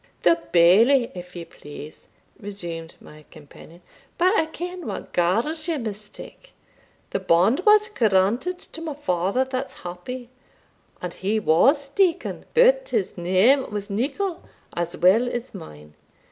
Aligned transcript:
"The 0.23 0.41
Bailie, 0.51 1.11
if 1.13 1.35
ye 1.35 1.45
please," 1.45 2.07
resumed 2.39 2.95
my 2.99 3.23
companion; 3.29 3.83
"but 4.17 4.35
I 4.35 4.47
ken 4.47 4.87
what 4.87 5.13
gars 5.13 5.67
ye 5.67 5.77
mistak 5.77 6.53
the 7.11 7.19
band 7.19 7.59
was 7.67 7.87
granted 7.87 8.57
to 8.57 8.81
my 8.81 8.95
father 8.95 9.45
that's 9.45 9.75
happy, 9.85 10.29
and 11.03 11.13
he 11.13 11.39
was 11.39 11.89
deacon; 11.89 12.45
but 12.55 12.89
his 12.89 13.15
name 13.15 13.69
was 13.69 13.91
Nicol 13.91 14.41
as 14.75 14.97
weel 14.97 15.29
as 15.29 15.53
mine. 15.53 15.93